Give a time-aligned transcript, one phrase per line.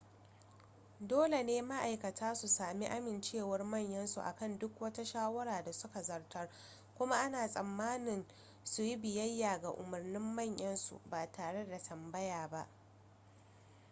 [1.09, 6.49] dole ne ma'aikata su sami amincewar manyan su akan duk wata shawara da suka zartas
[6.97, 8.25] kuma ana tsammanin
[8.63, 12.67] su yi biyayya ga umarnin manyan su ba tare da tambaya ba